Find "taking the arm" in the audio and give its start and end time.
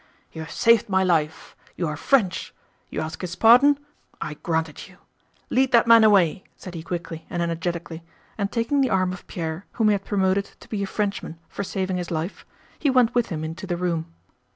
8.51-9.13